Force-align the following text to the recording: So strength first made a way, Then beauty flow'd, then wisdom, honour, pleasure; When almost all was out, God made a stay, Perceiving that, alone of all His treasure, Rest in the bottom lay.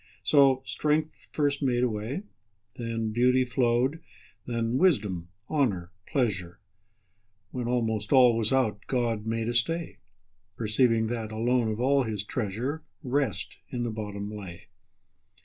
So 0.23 0.63
strength 0.65 1.29
first 1.31 1.61
made 1.61 1.83
a 1.83 1.87
way, 1.87 2.23
Then 2.75 3.11
beauty 3.11 3.45
flow'd, 3.45 3.99
then 4.47 4.79
wisdom, 4.79 5.27
honour, 5.47 5.91
pleasure; 6.07 6.59
When 7.51 7.67
almost 7.67 8.11
all 8.11 8.35
was 8.35 8.51
out, 8.51 8.79
God 8.87 9.27
made 9.27 9.47
a 9.47 9.53
stay, 9.53 9.99
Perceiving 10.57 11.05
that, 11.09 11.31
alone 11.31 11.67
of 11.67 11.79
all 11.79 12.01
His 12.01 12.23
treasure, 12.23 12.81
Rest 13.03 13.59
in 13.69 13.83
the 13.83 13.91
bottom 13.91 14.35
lay. 14.35 14.69